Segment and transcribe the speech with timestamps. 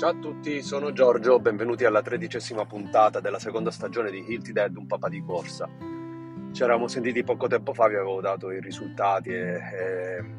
[0.00, 4.74] Ciao a tutti, sono Giorgio, benvenuti alla tredicesima puntata della seconda stagione di Hilti Dead,
[4.74, 5.68] un papà di corsa.
[6.52, 9.60] Ci eravamo sentiti poco tempo fa, vi avevo dato i risultati e,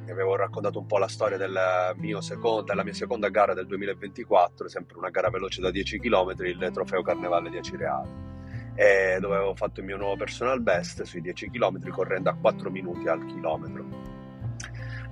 [0.07, 4.68] e avevo raccontato un po' la storia della, secondo, della mia seconda gara del 2024,
[4.68, 8.09] sempre una gara veloce da 10 km, il trofeo Carnevale di Acireale,
[9.19, 13.07] dove avevo fatto il mio nuovo personal best sui 10 km correndo a 4 minuti
[13.07, 14.11] al chilometro.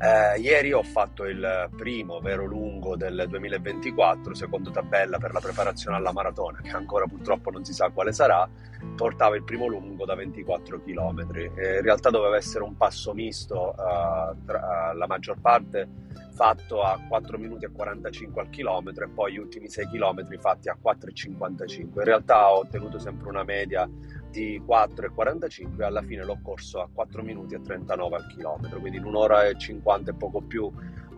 [0.01, 5.97] Eh, ieri ho fatto il primo vero lungo del 2024, secondo tabella per la preparazione
[5.97, 8.47] alla maratona, che ancora purtroppo non si sa quale sarà.
[8.95, 11.27] Portava il primo lungo da 24 km.
[11.35, 16.97] Eh, in realtà doveva essere un passo misto, eh, tra, la maggior parte fatto a
[17.05, 21.77] 4 minuti e 45 al chilometro e poi gli ultimi 6 km fatti a 4,55.
[21.77, 23.89] In realtà ho ottenuto sempre una media
[24.29, 28.97] di 4,45 e alla fine l'ho corso a 4 minuti e 39 al chilometro, quindi
[28.97, 30.71] in un'ora e 50 e poco più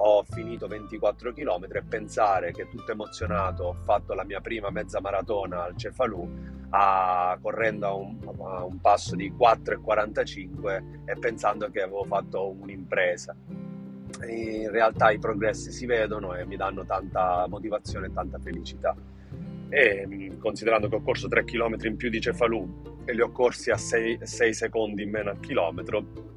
[0.04, 5.00] ho finito 24 km e pensare che tutto emozionato ho fatto la mia prima mezza
[5.00, 6.28] maratona al Cefalù
[6.70, 13.36] a, correndo a un, a un passo di 4,45 e pensando che avevo fatto un'impresa.
[14.28, 18.96] In realtà i progressi si vedono e mi danno tanta motivazione e tanta felicità
[19.72, 23.72] e considerando che ho corso 3 km in più di Cefalù e li ho corsi
[23.72, 26.30] a 6, 6 secondi in meno al chilometro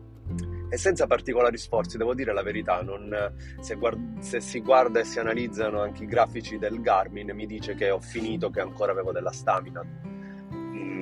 [0.71, 5.05] e senza particolari sforzi, devo dire la verità, non, se, guard- se, si guarda e
[5.05, 9.13] si analizzano anche i grafici del Garmin mi dice che ho finito, che ancora avevo
[9.13, 9.83] della stamina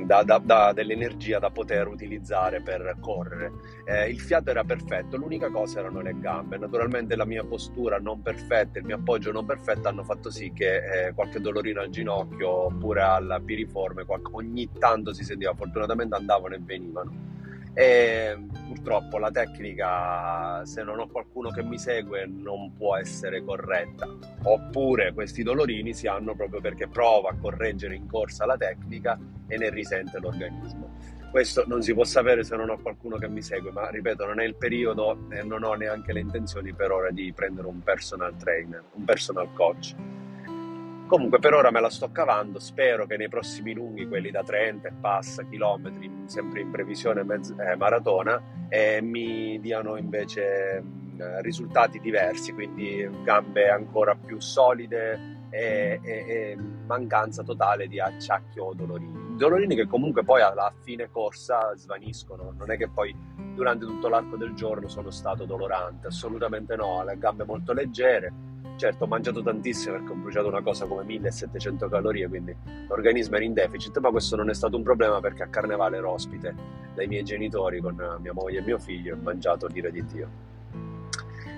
[0.05, 3.53] da, da, da, dell'energia da poter utilizzare per correre.
[3.85, 6.59] Eh, il fiato era perfetto, l'unica cosa erano le gambe.
[6.59, 11.07] Naturalmente la mia postura non perfetta, il mio appoggio non perfetto hanno fatto sì che
[11.07, 16.55] eh, qualche dolorino al ginocchio oppure alla piriforme qualche, ogni tanto si sentiva, fortunatamente andavano
[16.55, 17.32] e venivano
[17.75, 24.09] e purtroppo la tecnica se non ho qualcuno che mi segue non può essere corretta.
[24.43, 29.57] Oppure questi dolorini si hanno proprio perché prova a correggere in corsa la tecnica e
[29.57, 30.91] ne risente l'organismo.
[31.31, 34.39] Questo non si può sapere se non ho qualcuno che mi segue ma ripeto non
[34.39, 38.37] è il periodo e non ho neanche le intenzioni per ora di prendere un personal
[38.37, 39.95] trainer un personal coach
[41.13, 44.89] Comunque per ora me la sto cavando, spero che nei prossimi lunghi, quelli da 30
[44.89, 48.41] e passa chilometri, sempre in previsione mezz- eh, maratona,
[48.71, 56.59] eh, mi diano invece mh, risultati diversi, quindi gambe ancora più solide e, e, e
[56.87, 59.37] mancanza totale di acciacchio o dolorini.
[59.37, 63.15] Dolorini che comunque poi alla fine corsa svaniscono, non è che poi
[63.55, 69.05] durante tutto l'arco del giorno sono stato dolorante, assolutamente no, le gambe molto leggere Certo,
[69.05, 72.55] ho mangiato tantissimo perché ho bruciato una cosa come 1700 calorie, quindi
[72.89, 76.11] l'organismo era in deficit, ma questo non è stato un problema perché a Carnevale ero
[76.11, 76.55] ospite
[76.95, 80.29] dai miei genitori con mia moglie e mio figlio e ho mangiato dire di Dio.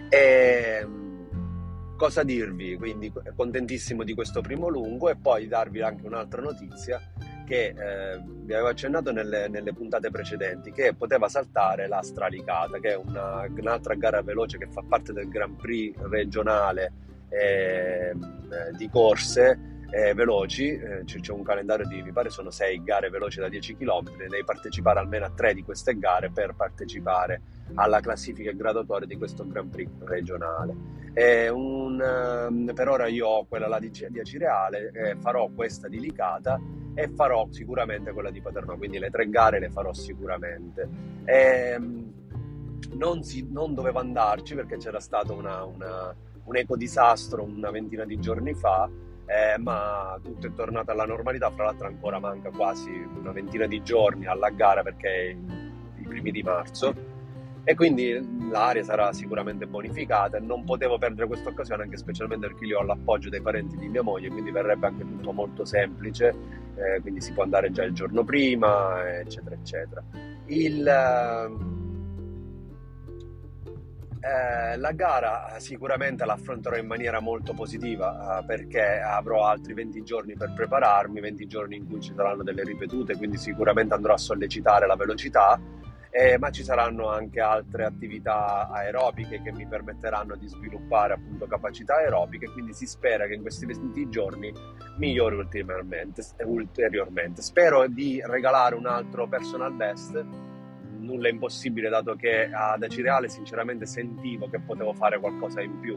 [0.08, 2.76] E ehm, cosa dirvi?
[2.76, 7.00] Quindi contentissimo di questo primo lungo e poi darvi anche un'altra notizia
[7.44, 12.92] che eh, vi avevo accennato nelle, nelle, puntate precedenti, che poteva saltare la Stralicata, che
[12.92, 16.92] è una, un'altra gara veloce che fa parte del Grand Prix regionale
[17.34, 22.82] Ehm, eh, di corse eh, veloci, eh, c'è un calendario di, mi pare sono sei
[22.82, 27.42] gare veloci da 10 km, devi partecipare almeno a tre di queste gare per partecipare
[27.74, 30.74] alla classifica graduatoria di questo Grand Prix regionale.
[31.14, 32.02] Un,
[32.48, 36.60] um, per ora io ho quella là di, di Acireale, eh, farò questa di Licata
[36.92, 40.88] e farò sicuramente quella di Paternò, quindi le tre gare le farò sicuramente.
[41.24, 42.12] E, ehm,
[42.94, 48.18] non, si, non dovevo andarci perché c'era stata una, una un ecodisastro una ventina di
[48.18, 48.88] giorni fa,
[49.26, 53.82] eh, ma tutto è tornato alla normalità, fra l'altro ancora manca quasi una ventina di
[53.82, 55.36] giorni alla gara perché è
[56.00, 57.12] i primi di marzo.
[57.66, 60.38] E quindi l'area sarà sicuramente bonificata.
[60.38, 64.02] Non potevo perdere questa occasione anche specialmente perché io ho l'appoggio dei parenti di mia
[64.02, 66.34] moglie quindi verrebbe anche tutto molto semplice.
[66.76, 70.02] Eh, quindi si può andare già il giorno prima eccetera eccetera.
[70.46, 70.82] Il,
[74.24, 80.34] eh, la gara sicuramente l'affronterò in maniera molto positiva eh, perché avrò altri 20 giorni
[80.34, 84.86] per prepararmi, 20 giorni in cui ci saranno delle ripetute, quindi sicuramente andrò a sollecitare
[84.86, 85.60] la velocità,
[86.08, 91.96] eh, ma ci saranno anche altre attività aerobiche che mi permetteranno di sviluppare appunto capacità
[91.96, 94.50] aerobiche, quindi si spera che in questi 20 giorni
[94.96, 96.22] migliori ulteriormente.
[97.42, 100.52] Spero di regalare un altro personal best
[101.04, 105.96] nulla è impossibile dato che ad Acireale sinceramente sentivo che potevo fare qualcosa in più.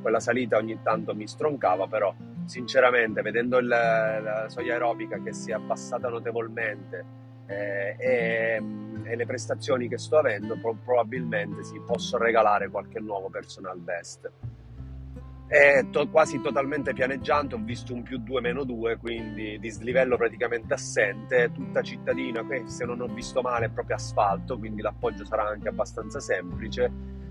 [0.00, 2.14] Quella salita ogni tanto mi stroncava, però
[2.44, 7.04] sinceramente vedendo il, la soglia aerobica che si è abbassata notevolmente
[7.46, 8.62] eh, e,
[9.04, 14.30] e, le prestazioni che sto avendo, pro- probabilmente sì, posso regalare qualche nuovo personal best.
[15.50, 20.74] È to- quasi totalmente pianeggiante, ho visto un più 2 meno 2, quindi dislivello praticamente
[20.74, 25.66] assente, tutta cittadina, se non ho visto male è proprio asfalto, quindi l'appoggio sarà anche
[25.66, 26.88] abbastanza semplice,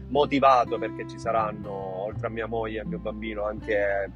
[0.10, 4.12] motivato perché ci saranno, oltre a mia moglie e mio bambino, anche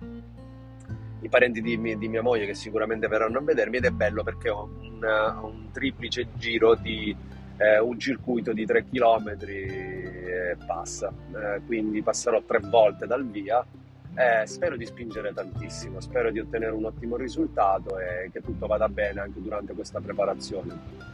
[1.22, 4.22] i parenti di, mia, di mia moglie che sicuramente verranno a vedermi ed è bello
[4.22, 5.02] perché ho un,
[5.44, 7.16] un triplice giro di
[7.56, 13.66] eh, un circuito di 3 km e passa, eh, quindi passerò tre volte dal via
[14.16, 18.88] eh, spero di spingere tantissimo, spero di ottenere un ottimo risultato e che tutto vada
[18.88, 21.12] bene anche durante questa preparazione.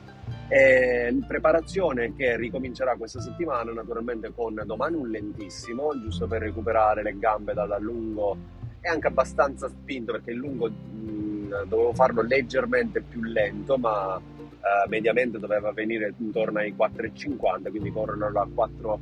[0.47, 7.17] E preparazione che ricomincerà questa settimana naturalmente con domani un lentissimo, giusto per recuperare le
[7.17, 8.35] gambe dal lungo
[8.81, 14.87] e anche abbastanza spinto perché il lungo mh, dovevo farlo leggermente più lento ma eh,
[14.87, 18.99] mediamente doveva venire intorno ai 4,50 quindi correrlo a 4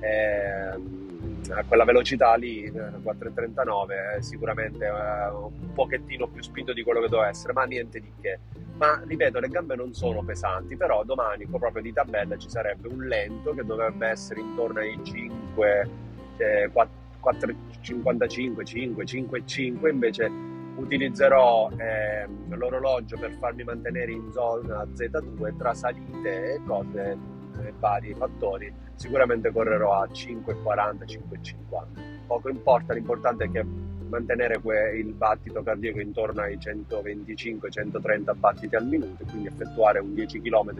[0.00, 1.06] eh,
[1.50, 7.08] a quella velocità lì, 4,39, eh, sicuramente eh, un pochettino più spinto di quello che
[7.08, 8.38] doveva essere, ma niente di che.
[8.76, 13.06] Ma ripeto, le gambe non sono pesanti, però domani proprio di tabella ci sarebbe un
[13.06, 15.90] lento che dovrebbe essere intorno ai 5,
[16.36, 20.30] eh, 4, 55, 5, 5, 5, invece
[20.76, 27.37] utilizzerò eh, l'orologio per farmi mantenere in zona Z2 tra salite e cose
[27.78, 32.26] vari fattori, sicuramente correrò a 5,40, 5,50.
[32.26, 33.64] Poco importa, l'importante è che
[34.08, 34.60] mantenere
[34.96, 40.72] il battito cardiaco intorno ai 125-130 battiti al minuto quindi effettuare un 10 km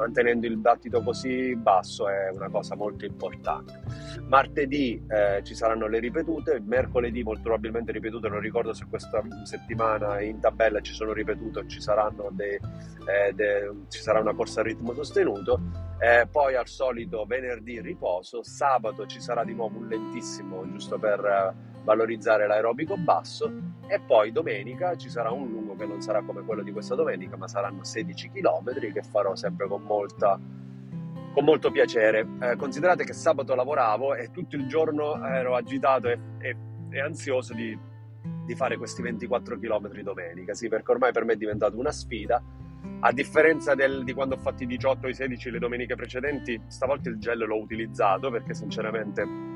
[0.00, 3.80] mantenendo il battito così basso è una cosa molto importante.
[4.26, 10.20] Martedì eh, ci saranno le ripetute, mercoledì molto probabilmente ripetute, non ricordo se questa settimana
[10.20, 14.94] in tabella ci sono ripetute o ci, eh, de, ci sarà una corsa a ritmo
[14.94, 15.60] sostenuto,
[15.98, 21.54] eh, poi al solito venerdì riposo, sabato ci sarà di nuovo un lentissimo giusto per
[21.82, 23.50] valorizzare l'aerobico basso
[23.86, 27.36] e poi domenica ci sarà un lungo che non sarà come quello di questa domenica
[27.36, 30.38] ma saranno 16 km che farò sempre con, molta,
[31.32, 32.26] con molto piacere.
[32.40, 36.56] Eh, considerate che sabato lavoravo e tutto il giorno ero agitato e, e,
[36.90, 37.76] e ansioso di,
[38.46, 40.54] di, fare questi 24 km domenica.
[40.54, 42.40] Sì perché ormai per me è diventata una sfida.
[43.00, 46.60] A differenza del, di quando ho fatto i 18 o i 16 le domeniche precedenti
[46.66, 49.50] stavolta il gel l'ho utilizzato perché sinceramente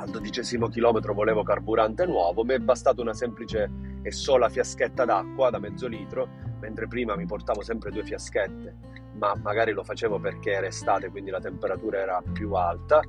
[0.00, 3.70] al dodicesimo chilometro volevo carburante nuovo, mi è bastata una semplice
[4.02, 6.26] e sola fiaschetta d'acqua da mezzo litro,
[6.60, 8.74] mentre prima mi portavo sempre due fiaschette,
[9.16, 13.02] ma magari lo facevo perché era estate, quindi la temperatura era più alta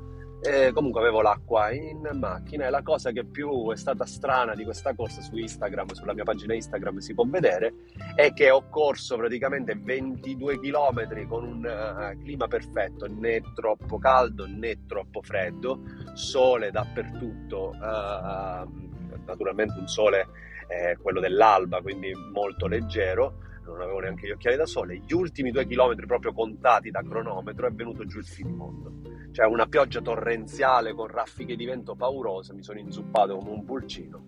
[0.43, 4.63] e comunque avevo l'acqua in macchina e la cosa che più è stata strana di
[4.63, 7.73] questa corsa su Instagram, sulla mia pagina Instagram si può vedere,
[8.15, 14.47] è che ho corso praticamente 22 km con un uh, clima perfetto, né troppo caldo
[14.47, 15.81] né troppo freddo,
[16.13, 20.27] sole dappertutto, uh, naturalmente un sole
[20.67, 23.35] eh, quello dell'alba, quindi molto leggero,
[23.65, 27.67] non avevo neanche gli occhiali da sole, gli ultimi due chilometri proprio contati da cronometro
[27.67, 28.91] è venuto giù il finimondo
[29.31, 34.25] cioè una pioggia torrenziale con raffiche di vento paurose, mi sono inzuppato come un pulcino,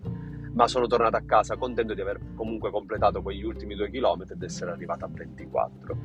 [0.52, 4.42] ma sono tornato a casa contento di aver comunque completato quegli ultimi due chilometri ed
[4.42, 5.96] essere arrivato a 24.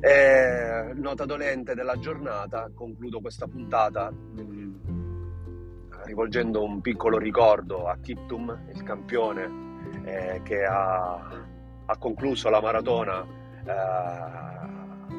[0.00, 4.74] E, nota dolente della giornata, concludo questa puntata mm,
[6.04, 9.64] rivolgendo un piccolo ricordo a Kiptum, il campione
[10.04, 11.14] eh, che ha,
[11.84, 13.26] ha, concluso la maratona.
[13.64, 14.55] Eh,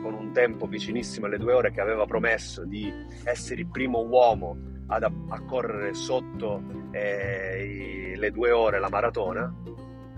[0.08, 2.90] con un tempo vicinissimo alle due ore che aveva promesso di
[3.26, 4.56] essere il primo uomo
[4.88, 9.54] ad, a correre sotto eh, le due ore la maratona,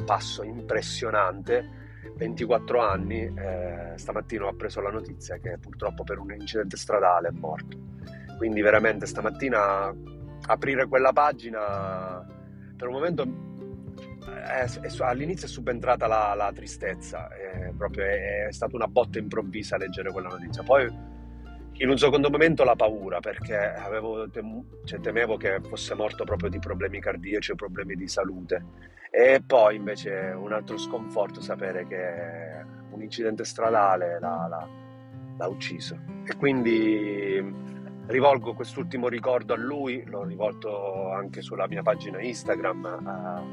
[0.05, 1.77] passo impressionante,
[2.17, 7.31] 24 anni, eh, stamattina ho preso la notizia che purtroppo per un incidente stradale è
[7.31, 7.75] morto.
[8.37, 9.91] Quindi veramente stamattina
[10.45, 12.23] aprire quella pagina
[12.77, 13.48] per un momento
[15.05, 20.11] all'inizio è subentrata la, la tristezza, è, proprio, è, è, stata una botta improvvisa leggere
[20.11, 20.63] quella notizia.
[20.63, 20.87] Poi
[21.81, 26.49] in un secondo momento la paura, perché avevo tem- cioè, temevo che fosse morto proprio
[26.49, 28.97] di problemi cardiaci o problemi di salute.
[29.11, 34.67] E poi invece un altro sconforto sapere che un incidente stradale l'ha, l'ha,
[35.37, 35.97] l'ha ucciso.
[36.25, 37.41] E quindi
[38.07, 42.85] rivolgo quest'ultimo ricordo a lui, l'ho rivolto anche sulla mia pagina Instagram.
[42.85, 43.43] A,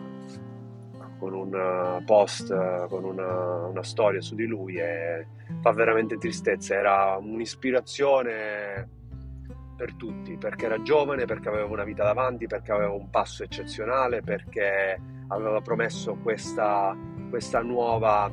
[1.18, 5.26] con un eh, post, eh, con una, una, storia su di lui e
[5.60, 6.74] fa veramente tristezza.
[6.74, 8.88] Era un'ispirazione
[9.76, 14.22] per tutti, perché era giovane, perché aveva una vita davanti, perché aveva un passo eccezionale,
[14.22, 16.96] perché aveva promesso questa,
[17.28, 18.30] questa nuova,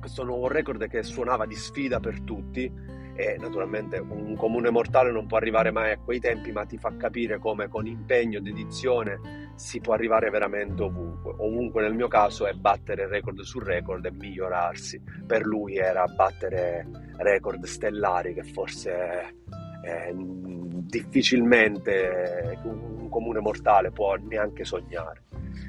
[0.00, 2.70] questo nuovo record che suonava di sfida per tutti
[3.16, 6.96] e naturalmente un comune mortale non può arrivare mai a quei tempi, ma ti fa
[6.96, 11.32] capire come con impegno, dedizione si può arrivare veramente ovunque.
[11.38, 15.00] Ovunque nel mio caso è battere record su record e migliorarsi.
[15.26, 19.36] Per lui era battere record stellari che forse
[19.84, 25.22] eh, difficilmente un comune mortale può neanche sognare.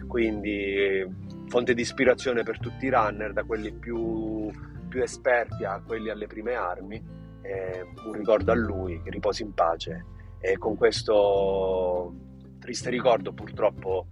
[0.07, 1.05] Quindi
[1.47, 4.49] fonte di ispirazione per tutti i runner, da quelli più,
[4.87, 9.53] più esperti a quelli alle prime armi eh, un ricordo a lui, che riposi in
[9.53, 10.05] pace
[10.39, 12.13] e con questo
[12.59, 14.07] triste ricordo purtroppo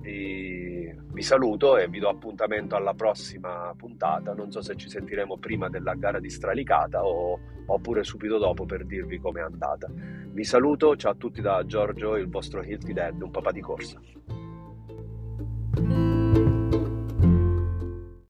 [0.00, 4.34] vi, vi, saluto e vi do appuntamento alla prossima puntata.
[4.34, 8.84] Non so se ci sentiremo prima della gara di Stralicata o, oppure subito dopo per
[8.84, 9.88] dirvi com'è andata.
[9.88, 14.00] Vi saluto, ciao a tutti da Giorgio, il vostro Hilti Dead, un papà di corsa.